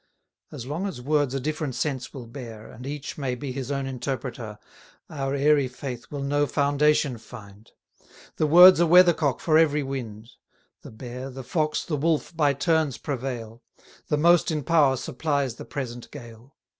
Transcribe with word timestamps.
As 0.51 0.65
long 0.65 0.87
as 0.87 0.99
words 0.99 1.35
a 1.35 1.39
different 1.39 1.75
sense 1.75 2.11
will 2.11 2.25
bear, 2.25 2.65
And 2.71 2.87
each 2.87 3.19
may 3.19 3.35
be 3.35 3.51
his 3.51 3.69
own 3.71 3.85
interpreter, 3.85 4.57
Our 5.11 5.35
airy 5.35 5.67
faith 5.67 6.07
will 6.09 6.23
no 6.23 6.47
foundation 6.47 7.19
find: 7.19 7.69
The 8.37 8.47
word's 8.47 8.79
a 8.79 8.87
weathercock 8.87 9.39
for 9.39 9.59
every 9.59 9.83
wind: 9.83 10.31
The 10.81 10.89
Bear, 10.89 11.29
the 11.29 11.43
Fox, 11.43 11.85
the 11.85 11.97
Wolf, 11.97 12.35
by 12.35 12.53
turns 12.53 12.97
prevail; 12.97 13.61
The 14.07 14.17
most 14.17 14.49
in 14.49 14.63
power 14.63 14.97
supplies 14.97 15.57
the 15.57 15.65
present 15.65 16.09
gale. 16.09 16.55